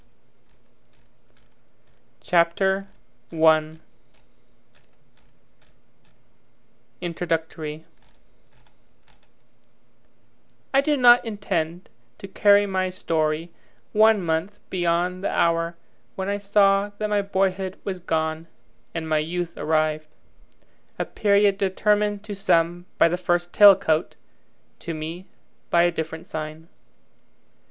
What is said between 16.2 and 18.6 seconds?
I saw that my boyhood was gone